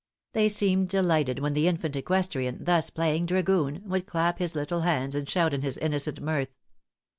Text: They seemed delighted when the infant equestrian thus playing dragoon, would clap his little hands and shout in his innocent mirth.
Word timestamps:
They 0.33 0.49
seemed 0.49 0.89
delighted 0.89 1.37
when 1.37 1.53
the 1.53 1.67
infant 1.67 1.95
equestrian 1.95 2.63
thus 2.63 2.89
playing 2.89 3.27
dragoon, 3.27 3.83
would 3.85 4.07
clap 4.07 4.39
his 4.39 4.55
little 4.55 4.81
hands 4.81 5.13
and 5.13 5.29
shout 5.29 5.53
in 5.53 5.61
his 5.61 5.77
innocent 5.77 6.19
mirth. 6.19 6.49